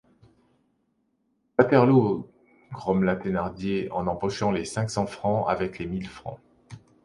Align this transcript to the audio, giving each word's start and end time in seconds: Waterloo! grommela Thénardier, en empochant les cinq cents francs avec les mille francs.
Waterloo! 1.59 2.27
grommela 2.71 3.15
Thénardier, 3.15 3.87
en 3.91 4.07
empochant 4.07 4.49
les 4.51 4.65
cinq 4.65 4.89
cents 4.89 5.05
francs 5.05 5.45
avec 5.47 5.77
les 5.77 5.85
mille 5.85 6.07
francs. 6.07 6.39